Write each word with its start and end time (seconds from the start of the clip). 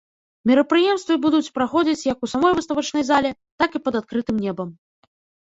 Мерапрыемствы 0.51 1.17
будуць 1.25 1.53
праходзіць, 1.57 2.07
як 2.13 2.17
у 2.29 2.31
самой 2.33 2.57
выставачнай 2.61 3.03
зале, 3.11 3.29
так 3.61 3.69
і 3.79 3.83
пад 3.85 3.93
адкрытым 4.03 4.43
небам. 4.49 4.69